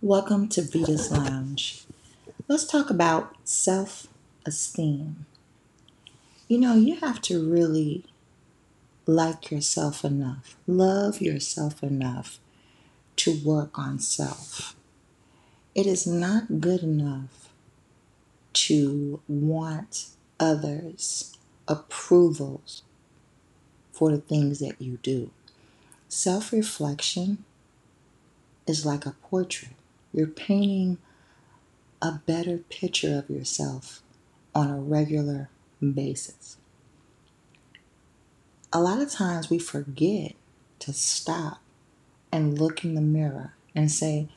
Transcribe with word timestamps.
Welcome 0.00 0.46
to 0.50 0.62
Vita's 0.62 1.10
Lounge. 1.10 1.82
Let's 2.46 2.64
talk 2.64 2.88
about 2.88 3.34
self 3.42 4.06
esteem. 4.46 5.26
You 6.46 6.58
know, 6.58 6.76
you 6.76 7.00
have 7.00 7.20
to 7.22 7.44
really 7.50 8.04
like 9.06 9.50
yourself 9.50 10.04
enough, 10.04 10.56
love 10.68 11.20
yourself 11.20 11.82
enough 11.82 12.38
to 13.16 13.40
work 13.44 13.76
on 13.76 13.98
self. 13.98 14.76
It 15.74 15.84
is 15.84 16.06
not 16.06 16.60
good 16.60 16.84
enough 16.84 17.48
to 18.52 19.20
want 19.26 20.10
others' 20.38 21.36
approvals 21.66 22.82
for 23.90 24.12
the 24.12 24.18
things 24.18 24.60
that 24.60 24.80
you 24.80 25.00
do. 25.02 25.32
Self 26.08 26.52
reflection 26.52 27.42
is 28.64 28.86
like 28.86 29.04
a 29.04 29.16
portrait. 29.22 29.72
You're 30.12 30.26
painting 30.26 30.98
a 32.00 32.20
better 32.26 32.58
picture 32.58 33.18
of 33.18 33.34
yourself 33.34 34.02
on 34.54 34.70
a 34.70 34.78
regular 34.78 35.50
basis. 35.82 36.56
A 38.72 38.80
lot 38.80 39.00
of 39.00 39.10
times 39.10 39.50
we 39.50 39.58
forget 39.58 40.32
to 40.80 40.92
stop 40.92 41.60
and 42.30 42.58
look 42.58 42.84
in 42.84 42.94
the 42.94 43.00
mirror 43.00 43.54
and 43.74 43.90
say, 43.90 44.28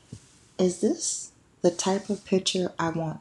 Is 0.58 0.82
this 0.82 1.32
the 1.62 1.72
type 1.72 2.10
of 2.10 2.26
picture 2.26 2.72
I 2.80 2.90
want? 2.90 3.20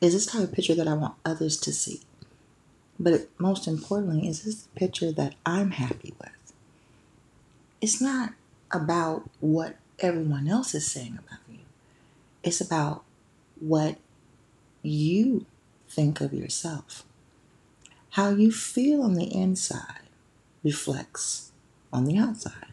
Is 0.00 0.12
this 0.12 0.26
type 0.26 0.42
of 0.42 0.52
picture 0.52 0.74
that 0.74 0.88
I 0.88 0.94
want 0.94 1.14
others 1.24 1.56
to 1.60 1.72
see? 1.72 2.02
But 2.98 3.28
most 3.38 3.66
importantly, 3.66 4.28
is 4.28 4.42
this 4.42 4.62
the 4.62 4.78
picture 4.78 5.12
that 5.12 5.34
I'm 5.44 5.72
happy 5.72 6.14
with? 6.18 6.52
It's 7.80 8.00
not 8.00 8.32
about 8.70 9.28
what 9.40 9.76
everyone 9.98 10.48
else 10.48 10.74
is 10.74 10.90
saying 10.90 11.18
about 11.18 11.40
you. 11.50 11.58
It's 12.42 12.60
about 12.60 13.04
what 13.58 13.96
you 14.82 15.46
think 15.88 16.20
of 16.20 16.32
yourself. 16.32 17.04
How 18.10 18.30
you 18.30 18.50
feel 18.52 19.02
on 19.02 19.14
the 19.14 19.34
inside 19.34 20.08
reflects 20.62 21.52
on 21.92 22.04
the 22.04 22.18
outside. 22.18 22.72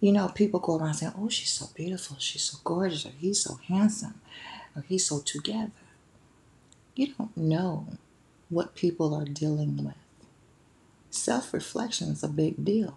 You 0.00 0.12
know, 0.12 0.28
people 0.28 0.58
go 0.58 0.78
around 0.78 0.94
saying, 0.94 1.12
oh, 1.16 1.28
she's 1.28 1.50
so 1.52 1.66
beautiful, 1.74 2.16
she's 2.18 2.42
so 2.42 2.58
gorgeous, 2.64 3.06
or 3.06 3.12
he's 3.18 3.40
so 3.40 3.60
handsome, 3.68 4.20
or 4.74 4.82
he's 4.82 5.06
so 5.06 5.20
together. 5.20 5.70
You 6.96 7.14
don't 7.14 7.36
know 7.36 7.86
what 8.48 8.74
people 8.74 9.14
are 9.14 9.24
dealing 9.24 9.84
with. 9.84 9.94
Self 11.10 11.54
reflection 11.54 12.08
is 12.08 12.22
a 12.24 12.28
big 12.28 12.64
deal. 12.64 12.96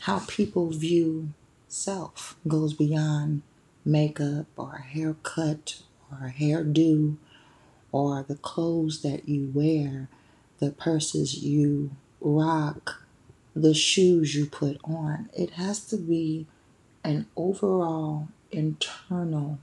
How 0.00 0.20
people 0.26 0.70
view 0.70 1.32
self 1.68 2.36
goes 2.46 2.74
beyond 2.74 3.42
makeup 3.84 4.46
or 4.56 4.74
a 4.74 4.82
haircut 4.82 5.82
or 6.10 6.26
a 6.26 6.30
hairdo 6.30 7.16
or 7.92 8.22
the 8.22 8.36
clothes 8.36 9.02
that 9.02 9.28
you 9.28 9.50
wear, 9.54 10.08
the 10.58 10.70
purses 10.70 11.42
you 11.42 11.90
rock, 12.20 13.02
the 13.54 13.74
shoes 13.74 14.34
you 14.34 14.46
put 14.46 14.78
on. 14.84 15.30
It 15.32 15.50
has 15.50 15.84
to 15.86 15.96
be 15.96 16.46
an 17.04 17.26
overall 17.36 18.28
internal 18.50 19.58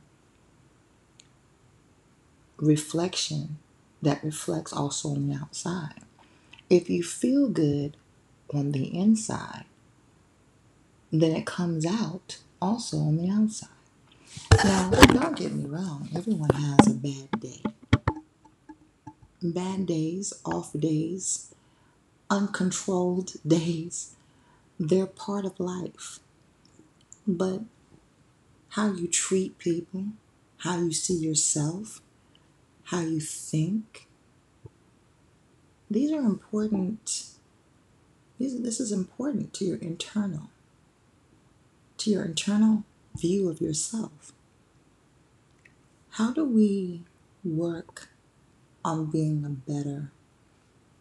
reflection 2.58 3.58
that 4.02 4.24
reflects 4.24 4.74
also 4.74 5.09
on 5.09 5.30
the 5.30 5.36
outside. 5.36 6.02
If 6.70 6.90
you 6.90 7.04
feel 7.04 7.50
good 7.50 7.98
on 8.54 8.72
the 8.72 8.98
inside, 8.98 9.66
then 11.14 11.36
it 11.36 11.45
comes 11.45 11.86
out 11.86 12.39
also 12.59 12.97
on 12.97 13.17
the 13.17 13.30
outside. 13.30 13.69
Now, 14.64 14.89
don't 14.89 15.38
get 15.38 15.53
me 15.53 15.66
wrong, 15.66 16.09
everyone 16.16 16.50
has 16.50 16.88
a 16.88 16.95
bad 16.95 17.39
day. 17.39 17.61
Bad 19.44 19.86
days, 19.86 20.34
off 20.44 20.74
days, 20.74 21.53
uncontrolled 22.31 23.34
days, 23.47 24.16
they're 24.79 25.06
part 25.06 25.46
of 25.46 25.59
life. 25.59 26.19
But 27.28 27.62
how 28.69 28.91
you 28.91 29.07
treat 29.07 29.59
people, 29.59 30.06
how 30.57 30.78
you 30.78 30.94
see 30.94 31.16
yourself, 31.16 32.01
how 32.85 33.01
you 33.01 33.19
think, 33.19 34.07
these 35.91 36.12
are 36.12 36.22
important. 36.22 37.25
These, 38.40 38.59
this 38.63 38.80
is 38.80 38.91
important 38.91 39.53
to 39.53 39.66
your 39.66 39.78
internal 39.78 40.50
to 41.98 42.09
your 42.09 42.24
internal 42.24 42.84
view 43.16 43.50
of 43.50 43.62
yourself. 43.62 44.31
How 46.12 46.31
do 46.31 46.46
we 46.46 47.02
work 47.44 48.09
on 48.86 49.08
being 49.08 49.44
a 49.46 49.50
better 49.50 50.12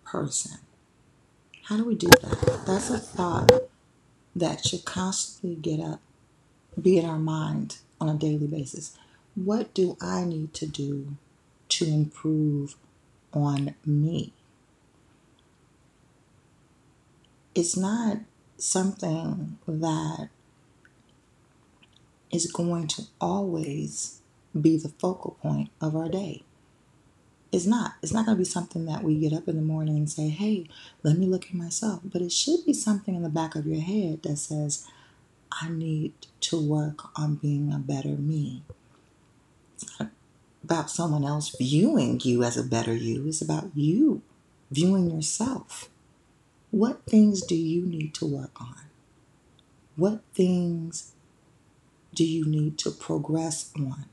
person? 0.05 0.59
How 1.65 1.77
do 1.77 1.85
we 1.85 1.95
do 1.95 2.09
that? 2.09 2.65
That's 2.67 2.91
a 2.91 2.99
thought 2.99 3.51
that 4.35 4.65
should 4.65 4.85
constantly 4.85 5.57
get 5.57 5.85
up, 5.85 6.01
be 6.81 6.99
in 6.99 7.05
our 7.05 7.19
mind 7.19 7.79
on 8.01 8.09
a 8.09 8.15
daily 8.15 8.47
basis. 8.47 8.97
What 9.35 9.73
do 9.75 9.97
I 10.01 10.25
need 10.25 10.55
to 10.55 10.67
do 10.67 11.17
to 11.71 11.87
improve 11.87 12.77
on 13.33 13.75
me? 13.87 14.33
It's 17.55 17.77
not 17.77 18.19
something 18.57 19.59
that 19.67 20.29
is 22.33 22.51
going 22.51 22.89
to 22.89 23.03
always 23.21 24.21
be 24.59 24.77
the 24.77 24.89
focal 24.89 25.37
point 25.43 25.71
of 25.81 25.95
our 25.95 26.09
day. 26.09 26.43
It's 27.53 27.67
not. 27.67 27.93
It's 28.03 28.13
not 28.13 28.25
going 28.25 28.37
to 28.37 28.41
be 28.41 28.49
something 28.49 28.87
that 28.87 29.03
we 29.03 29.19
get 29.19 29.35
up 29.35 29.47
in 29.47 29.57
the 29.57 29.63
morning 29.63 29.97
and 29.99 30.11
say, 30.11 30.29
hey, 30.29 30.67
let 31.03 31.19
me 31.19 31.27
look 31.27 31.47
at 31.47 31.55
myself. 31.55 32.01
But 32.03 32.23
it 32.23 32.33
should 32.33 32.65
be 32.65 32.73
something 32.73 33.15
in 33.15 33.23
the 33.23 33.29
back 33.29 33.55
of 33.55 33.67
your 33.67 33.83
head 33.83 34.23
that 34.23 34.39
says, 34.39 34.87
I 35.61 35.69
need 35.69 36.15
to 36.41 36.61
work 36.61 37.17
on 37.19 37.35
being 37.35 37.71
a 37.71 37.79
better 37.79 38.09
me. 38.09 38.63
It's 39.75 40.01
not 40.01 40.11
about 40.65 40.91
someone 40.91 41.25
else 41.25 41.55
viewing 41.59 42.21
you 42.25 42.43
as 42.43 42.57
a 42.57 42.63
better 42.63 42.95
you, 42.95 43.27
it's 43.27 43.43
about 43.43 43.71
you 43.75 44.23
viewing 44.71 45.11
yourself. 45.11 45.91
What 46.71 47.05
things 47.05 47.43
do 47.43 47.55
you 47.55 47.85
need 47.85 48.15
to 48.15 48.27
work 48.27 48.59
on? 48.61 48.77
What 49.97 50.23
things 50.33 51.13
do 52.15 52.25
you 52.25 52.45
need 52.45 52.79
to 52.79 52.91
progress 52.91 53.71
on? 53.77 54.05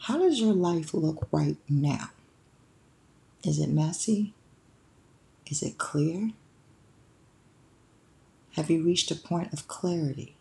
How 0.00 0.18
does 0.18 0.40
your 0.40 0.52
life 0.52 0.92
look 0.92 1.26
right 1.32 1.56
now? 1.68 2.10
Is 3.42 3.58
it 3.58 3.68
messy? 3.68 4.34
Is 5.46 5.62
it 5.62 5.78
clear? 5.78 6.30
Have 8.56 8.70
you 8.70 8.82
reached 8.82 9.10
a 9.10 9.16
point 9.16 9.52
of 9.52 9.68
clarity? 9.68 10.34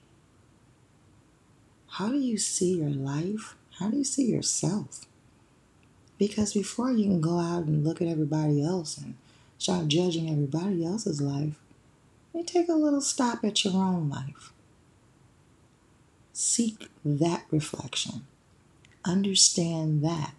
How 1.92 2.10
do 2.10 2.18
you 2.18 2.38
see 2.38 2.78
your 2.78 2.90
life? 2.90 3.56
How 3.80 3.90
do 3.90 3.98
you 3.98 4.04
see 4.04 4.26
yourself? 4.26 5.06
Because 6.18 6.54
before 6.54 6.92
you 6.92 7.06
can 7.06 7.22
go 7.22 7.40
out 7.40 7.64
and 7.64 7.84
look 7.84 8.02
at 8.02 8.08
everybody 8.08 8.64
else 8.64 8.98
and 8.98 9.16
start 9.58 9.88
judging 9.88 10.30
everybody 10.30 10.86
else's 10.86 11.22
life, 11.22 11.56
you 12.34 12.44
take 12.44 12.70
a 12.70 12.74
little 12.74 13.02
stop 13.02 13.44
at 13.44 13.64
your 13.64 13.76
own 13.76 14.10
life. 14.10 14.52
Seek 16.38 16.90
that 17.06 17.46
reflection. 17.50 18.28
Understand 19.06 20.04
that. 20.04 20.34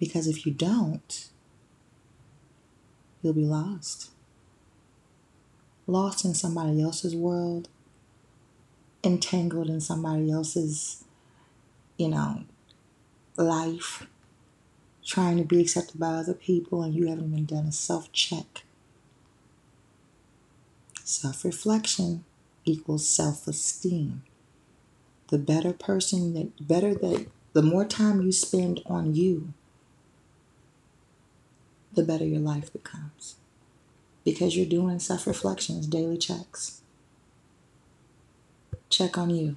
Because 0.00 0.26
if 0.26 0.44
you 0.44 0.52
don't, 0.52 1.28
you'll 3.22 3.34
be 3.34 3.44
lost. 3.44 4.10
Lost 5.86 6.24
in 6.24 6.34
somebody 6.34 6.82
else's 6.82 7.14
world, 7.14 7.68
entangled 9.04 9.70
in 9.70 9.80
somebody 9.80 10.32
else's, 10.32 11.04
you 11.96 12.08
know, 12.08 12.46
life, 13.36 14.08
trying 15.04 15.36
to 15.36 15.44
be 15.44 15.60
accepted 15.60 16.00
by 16.00 16.14
other 16.14 16.34
people, 16.34 16.82
and 16.82 16.96
you 16.96 17.06
haven't 17.06 17.32
even 17.32 17.46
done 17.46 17.66
a 17.66 17.72
self 17.72 18.10
check. 18.10 18.64
Self 21.04 21.44
reflection 21.44 22.24
equals 22.66 23.08
self 23.08 23.48
esteem. 23.48 24.22
The 25.28 25.38
better 25.38 25.72
person 25.72 26.34
that, 26.34 26.68
better 26.68 26.94
that, 26.94 27.26
the 27.52 27.62
more 27.62 27.84
time 27.86 28.20
you 28.20 28.32
spend 28.32 28.82
on 28.86 29.14
you, 29.14 29.54
the 31.94 32.02
better 32.02 32.24
your 32.26 32.40
life 32.40 32.72
becomes. 32.72 33.36
Because 34.24 34.56
you're 34.56 34.66
doing 34.66 34.98
self 34.98 35.26
reflections, 35.26 35.86
daily 35.86 36.18
checks. 36.18 36.82
Check 38.90 39.16
on 39.16 39.30
you. 39.30 39.56